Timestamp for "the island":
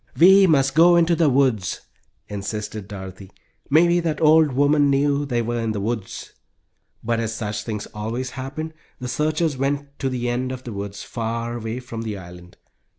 12.01-12.57